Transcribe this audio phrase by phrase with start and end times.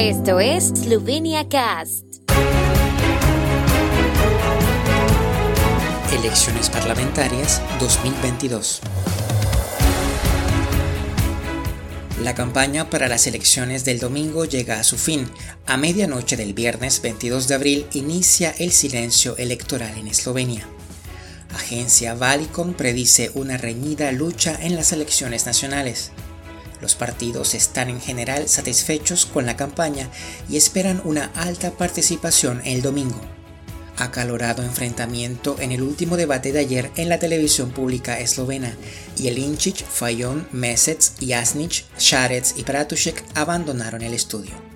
[0.00, 2.04] Esto es Slovenia Cast.
[6.12, 8.80] Elecciones parlamentarias 2022.
[12.22, 15.28] La campaña para las elecciones del domingo llega a su fin.
[15.66, 20.68] A medianoche del viernes 22 de abril inicia el silencio electoral en Eslovenia.
[21.52, 26.12] Agencia Valicon predice una reñida lucha en las elecciones nacionales.
[26.80, 30.08] Los partidos están en general satisfechos con la campaña
[30.48, 33.20] y esperan una alta participación el domingo.
[33.96, 38.72] Acalorado enfrentamiento en el último debate de ayer en la televisión pública eslovena.
[39.16, 44.67] Jelinčić, Fajon, Mesec, Jasnic, Šarec y Pratušek abandonaron el estudio.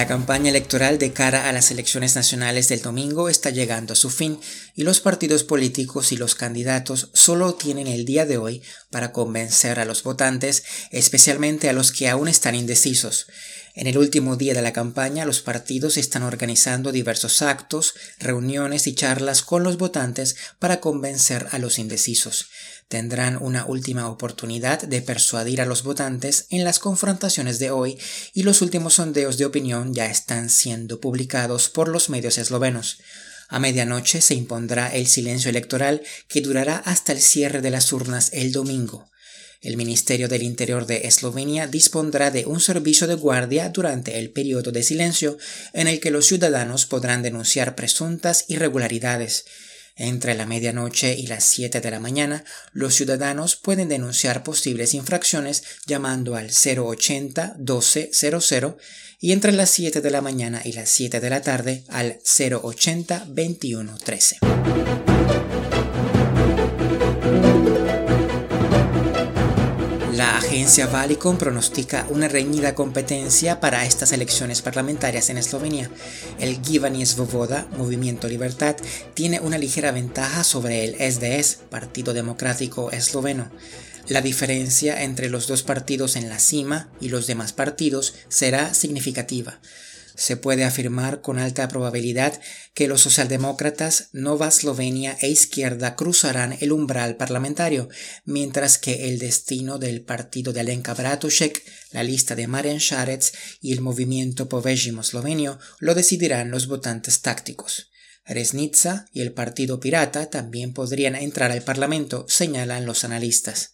[0.00, 4.08] La campaña electoral de cara a las elecciones nacionales del domingo está llegando a su
[4.08, 4.40] fin
[4.74, 9.78] y los partidos políticos y los candidatos solo tienen el día de hoy para convencer
[9.78, 13.26] a los votantes, especialmente a los que aún están indecisos.
[13.74, 18.94] En el último día de la campaña, los partidos están organizando diversos actos, reuniones y
[18.94, 22.46] charlas con los votantes para convencer a los indecisos.
[22.90, 27.96] Tendrán una última oportunidad de persuadir a los votantes en las confrontaciones de hoy
[28.34, 32.98] y los últimos sondeos de opinión ya están siendo publicados por los medios eslovenos.
[33.48, 38.30] A medianoche se impondrá el silencio electoral que durará hasta el cierre de las urnas
[38.32, 39.08] el domingo.
[39.60, 44.72] El Ministerio del Interior de Eslovenia dispondrá de un servicio de guardia durante el periodo
[44.72, 45.38] de silencio
[45.74, 49.44] en el que los ciudadanos podrán denunciar presuntas irregularidades.
[50.02, 55.62] Entre la medianoche y las 7 de la mañana, los ciudadanos pueden denunciar posibles infracciones
[55.84, 58.76] llamando al 080 1200
[59.20, 63.26] y entre las 7 de la mañana y las 7 de la tarde al 080
[63.26, 64.38] 2113.
[70.20, 75.90] La agencia Valicon pronostica una reñida competencia para estas elecciones parlamentarias en Eslovenia.
[76.38, 78.76] El Givani Svoboda, Movimiento Libertad,
[79.14, 83.50] tiene una ligera ventaja sobre el SDS, Partido Democrático Esloveno.
[84.08, 89.58] La diferencia entre los dos partidos en la cima y los demás partidos será significativa
[90.16, 92.40] se puede afirmar con alta probabilidad
[92.74, 97.88] que los socialdemócratas Nova Eslovenia e Izquierda cruzarán el umbral parlamentario,
[98.24, 101.62] mientras que el destino del partido de Alenka Bratušek,
[101.92, 103.24] la lista de Marian Šarec
[103.60, 107.90] y el movimiento Povežimo Slovenio lo decidirán los votantes tácticos.
[108.24, 113.72] Resnitsa y el Partido Pirata también podrían entrar al Parlamento, señalan los analistas.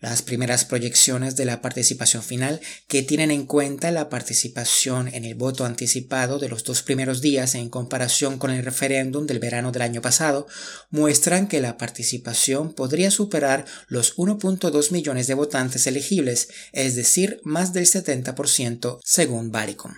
[0.00, 5.34] Las primeras proyecciones de la participación final, que tienen en cuenta la participación en el
[5.34, 9.82] voto anticipado de los dos primeros días en comparación con el referéndum del verano del
[9.82, 10.46] año pasado,
[10.90, 17.72] muestran que la participación podría superar los 1.2 millones de votantes elegibles, es decir, más
[17.72, 19.94] del 70% según Baricom.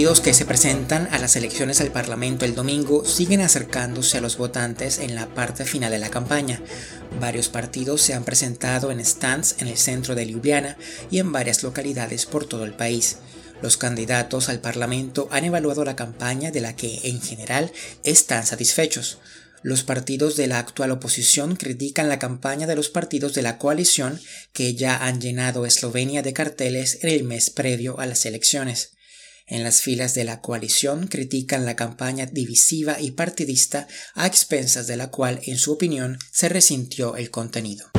[0.00, 4.38] Partidos que se presentan a las elecciones al Parlamento el domingo siguen acercándose a los
[4.38, 6.62] votantes en la parte final de la campaña.
[7.20, 10.78] Varios partidos se han presentado en stands en el centro de Ljubljana
[11.10, 13.18] y en varias localidades por todo el país.
[13.60, 17.70] Los candidatos al Parlamento han evaluado la campaña de la que, en general,
[18.02, 19.18] están satisfechos.
[19.62, 24.18] Los partidos de la actual oposición critican la campaña de los partidos de la coalición
[24.54, 28.92] que ya han llenado Eslovenia de carteles en el mes previo a las elecciones
[29.50, 34.96] en las filas de la coalición critican la campaña divisiva y partidista a expensas de
[34.96, 37.90] la cual, en su opinión, se resintió el contenido.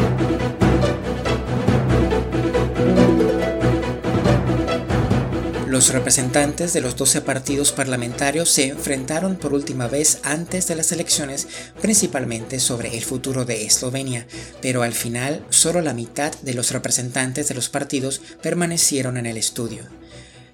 [5.67, 10.91] Los representantes de los 12 partidos parlamentarios se enfrentaron por última vez antes de las
[10.91, 11.47] elecciones
[11.81, 14.27] principalmente sobre el futuro de Eslovenia,
[14.61, 19.37] pero al final solo la mitad de los representantes de los partidos permanecieron en el
[19.37, 20.00] estudio.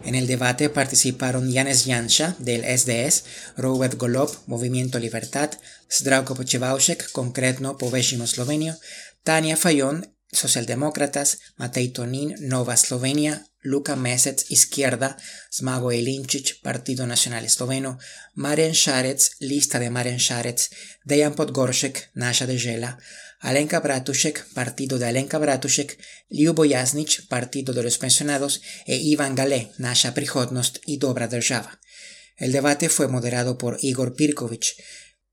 [0.07, 3.25] En el debate participaron Janes Janša del SDS,
[3.57, 5.51] Robert Golob, Movimiento Libertad,
[5.91, 8.73] Zdravko Pochevausek, concretno Povežimo Slovenio,
[9.23, 15.17] Tania Fajon, Socialdemócratas, Matej Tonin, Nova Slovenia, Luka Mesec, Izquierda,
[15.51, 17.97] Smago Jelinčić, Partido Nacional Esloveno,
[18.35, 20.69] Marian Šarec, lista de Marian Šarec,
[21.05, 22.97] Dejan Podgoršek, Naša dežela,
[23.39, 25.97] Alenka Bratušek, partido de Alenka Bratušek,
[26.29, 31.79] Ljubo Jasnic, partido de los pensionados, e Ivan Galé, Nasha Prihodnost y Dobra Država.
[32.37, 34.65] El debate fue moderado por Igor Pirkovic.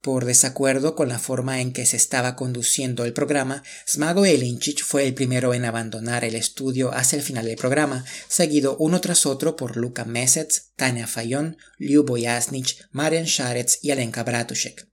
[0.05, 5.07] Por desacuerdo con la forma en que se estaba conduciendo el programa, Smago Elincic fue
[5.07, 9.57] el primero en abandonar el estudio hacia el final del programa, seguido uno tras otro
[9.57, 14.87] por Luka Mesets, Tania Fayon, Liu Boyasnich, Marian Sharets y Alenka Bratushek.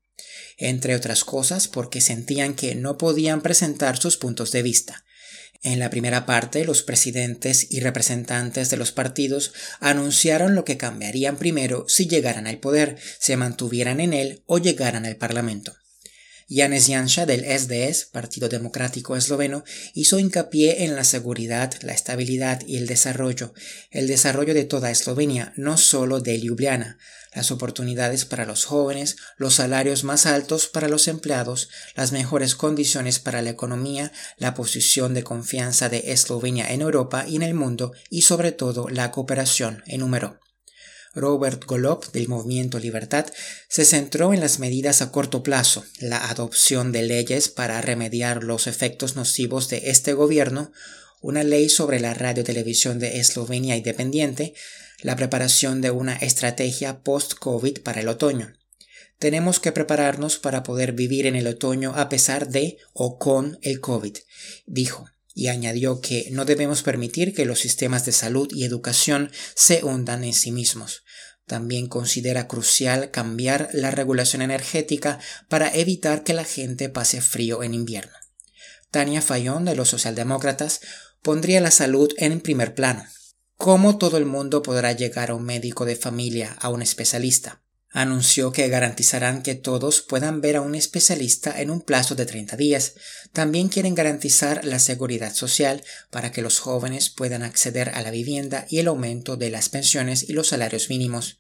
[0.56, 5.04] Entre otras cosas porque sentían que no podían presentar sus puntos de vista.
[5.64, 11.38] En la primera parte, los presidentes y representantes de los partidos anunciaron lo que cambiarían
[11.38, 15.74] primero si llegaran al poder, se mantuvieran en él o llegaran al Parlamento.
[16.54, 19.64] Janez Janša del SDS, Partido Democrático Esloveno,
[19.94, 23.54] hizo hincapié en la seguridad, la estabilidad y el desarrollo,
[23.90, 26.98] el desarrollo de toda Eslovenia, no solo de Ljubljana,
[27.34, 33.20] las oportunidades para los jóvenes, los salarios más altos para los empleados, las mejores condiciones
[33.20, 37.94] para la economía, la posición de confianza de Eslovenia en Europa y en el mundo
[38.10, 40.41] y sobre todo la cooperación, enumeró.
[41.14, 43.26] Robert Golob del Movimiento Libertad
[43.68, 48.68] se centró en las medidas a corto plazo, la adopción de leyes para remediar los
[48.68, 50.72] efectos nocivos de este gobierno,
[51.22, 54.54] una ley sobre la radiotelevisión de Eslovenia independiente,
[55.02, 58.54] la preparación de una estrategia post-COVID para el otoño.
[59.20, 63.80] Tenemos que prepararnos para poder vivir en el otoño a pesar de o con el
[63.80, 64.18] COVID,
[64.66, 69.84] dijo, y añadió que no debemos permitir que los sistemas de salud y educación se
[69.84, 71.04] hundan en sí mismos.
[71.46, 75.20] También considera crucial cambiar la regulación energética
[75.50, 78.14] para evitar que la gente pase frío en invierno.
[78.90, 80.82] Tania Fayón de los socialdemócratas
[81.22, 83.06] pondría la salud en primer plano.
[83.56, 87.61] ¿Cómo todo el mundo podrá llegar a un médico de familia, a un especialista?
[87.94, 92.56] Anunció que garantizarán que todos puedan ver a un especialista en un plazo de 30
[92.56, 92.94] días.
[93.34, 98.66] También quieren garantizar la seguridad social para que los jóvenes puedan acceder a la vivienda
[98.70, 101.40] y el aumento de las pensiones y los salarios mínimos.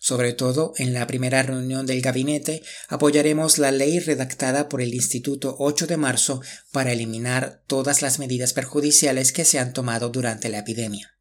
[0.00, 5.54] Sobre todo, en la primera reunión del gabinete apoyaremos la ley redactada por el Instituto
[5.60, 10.58] 8 de marzo para eliminar todas las medidas perjudiciales que se han tomado durante la
[10.58, 11.12] epidemia.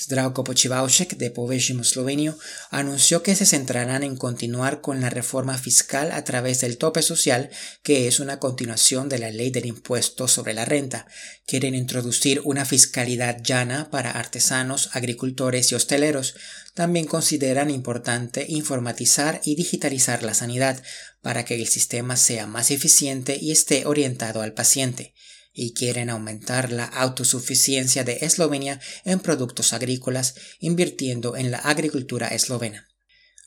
[0.00, 2.38] Zdravko Počivaušek de Povežimo Slovenio
[2.70, 7.50] anunció que se centrarán en continuar con la reforma fiscal a través del tope social,
[7.82, 11.08] que es una continuación de la ley del impuesto sobre la renta.
[11.48, 16.36] Quieren introducir una fiscalidad llana para artesanos, agricultores y hosteleros.
[16.74, 20.80] También consideran importante informatizar y digitalizar la sanidad
[21.22, 25.12] para que el sistema sea más eficiente y esté orientado al paciente
[25.60, 32.86] y quieren aumentar la autosuficiencia de Eslovenia en productos agrícolas invirtiendo en la agricultura eslovena.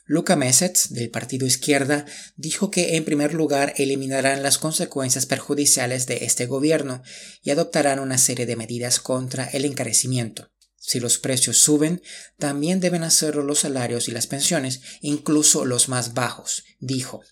[0.04, 2.04] Luka Mesec, del Partido Izquierda,
[2.36, 7.02] dijo que en primer lugar eliminarán las consecuencias perjudiciales de este gobierno
[7.42, 10.52] y adoptarán una serie de medidas contra el encarecimiento.
[10.76, 12.02] Si los precios suben,
[12.38, 17.22] también deben hacerlo los salarios y las pensiones, incluso los más bajos, dijo.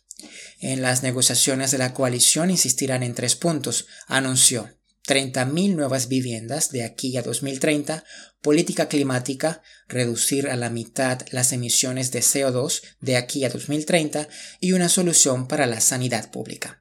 [0.61, 4.69] En las negociaciones de la coalición insistirán en tres puntos, anunció.
[5.07, 8.05] 30.000 nuevas viviendas de aquí a 2030,
[8.43, 14.29] política climática, reducir a la mitad las emisiones de CO2 de aquí a 2030
[14.61, 16.80] y una solución para la sanidad pública.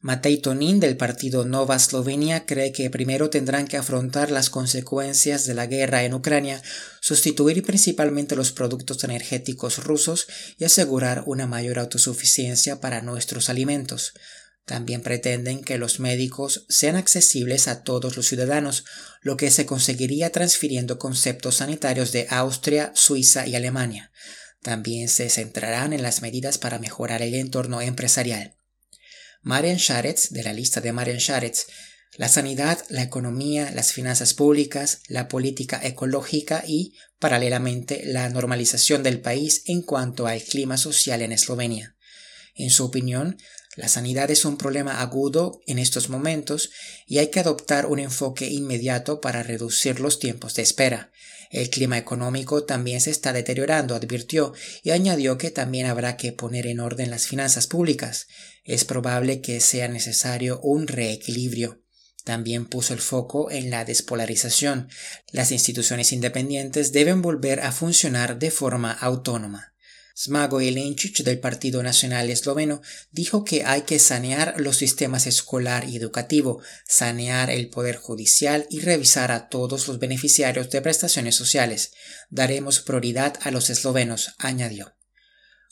[0.00, 5.54] Matej Tonin del partido Nova Slovenia cree que primero tendrán que afrontar las consecuencias de
[5.54, 6.62] la guerra en Ucrania,
[7.00, 10.26] sustituir principalmente los productos energéticos rusos
[10.58, 14.12] y asegurar una mayor autosuficiencia para nuestros alimentos.
[14.66, 18.84] También pretenden que los médicos sean accesibles a todos los ciudadanos,
[19.22, 24.12] lo que se conseguiría transfiriendo conceptos sanitarios de Austria, Suiza y Alemania.
[24.62, 28.56] También se centrarán en las medidas para mejorar el entorno empresarial.
[29.46, 31.68] Marian Sharetz, de la lista de Marian Sharetz,
[32.16, 39.20] la sanidad, la economía, las finanzas públicas, la política ecológica y, paralelamente, la normalización del
[39.20, 41.96] país en cuanto al clima social en Eslovenia.
[42.56, 43.38] En su opinión,
[43.76, 46.70] la sanidad es un problema agudo en estos momentos
[47.06, 51.12] y hay que adoptar un enfoque inmediato para reducir los tiempos de espera.
[51.50, 56.66] El clima económico también se está deteriorando, advirtió, y añadió que también habrá que poner
[56.66, 58.26] en orden las finanzas públicas.
[58.64, 61.82] Es probable que sea necesario un reequilibrio.
[62.24, 64.88] También puso el foco en la despolarización.
[65.30, 69.75] Las instituciones independientes deben volver a funcionar de forma autónoma.
[70.18, 72.80] Smago Jelenčić del Partido Nacional Esloveno
[73.12, 78.80] dijo que hay que sanear los sistemas escolar y educativo, sanear el poder judicial y
[78.80, 81.92] revisar a todos los beneficiarios de prestaciones sociales.
[82.30, 84.94] Daremos prioridad a los eslovenos, añadió.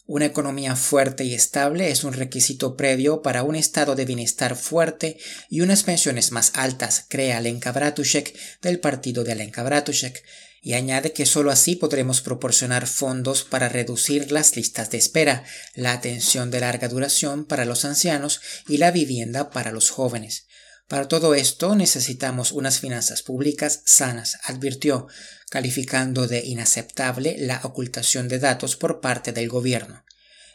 [0.04, 5.16] Una economía fuerte y estable es un requisito previo para un estado de bienestar fuerte
[5.48, 10.22] y unas pensiones más altas, crea Alenka Bratušek del partido de Alenka Bratušek,
[10.64, 15.44] y añade que sólo así podremos proporcionar fondos para reducir las listas de espera,
[15.74, 20.46] la atención de larga duración para los ancianos y la vivienda para los jóvenes.
[20.88, 25.06] Para todo esto necesitamos unas finanzas públicas sanas, advirtió,
[25.50, 30.02] calificando de inaceptable la ocultación de datos por parte del gobierno.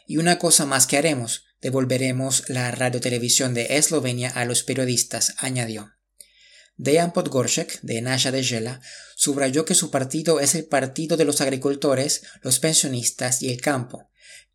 [0.08, 5.92] Y una cosa más que haremos, devolveremos la radiotelevisión de Eslovenia a los periodistas, añadió.
[6.82, 8.80] Dejan Podgorshek, de Nasha de Jela,
[9.14, 14.08] subrayó que su partido es el partido de los agricultores, los pensionistas y el campo.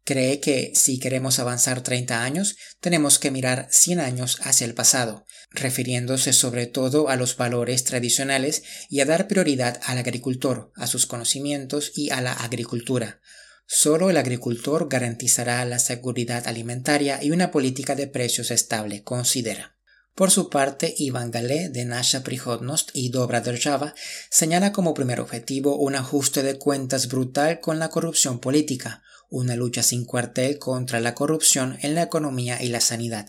[0.04, 5.28] Cree que si queremos avanzar 30 años, tenemos que mirar 100 años hacia el pasado,
[5.52, 11.06] refiriéndose sobre todo a los valores tradicionales y a dar prioridad al agricultor, a sus
[11.06, 13.22] conocimientos y a la agricultura.
[13.68, 19.75] Solo el agricultor garantizará la seguridad alimentaria y una política de precios estable, considera.
[20.16, 23.94] Por su parte, Iván Galé, de Nasha Prihodnost y Dobra Derjava,
[24.30, 29.84] señala como primer objetivo un ajuste de cuentas brutal con la corrupción política, una lucha
[29.84, 33.28] sin cuartel contra la corrupción en la economía y la sanidad.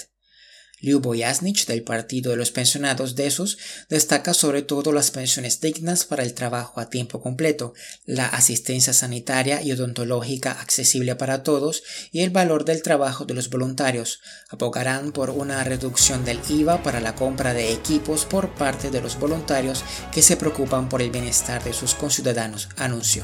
[0.80, 3.56] Liubo Yasnich, del Partido de los Pensionados de esos,
[3.88, 7.73] destaca sobre todo las pensiones dignas para el trabajo a tiempo completo,
[8.04, 13.49] la asistencia sanitaria y odontológica accesible para todos y el valor del trabajo de los
[13.49, 14.21] voluntarios.
[14.50, 19.18] Abogarán por una reducción del IVA para la compra de equipos por parte de los
[19.18, 23.23] voluntarios que se preocupan por el bienestar de sus conciudadanos, anunció.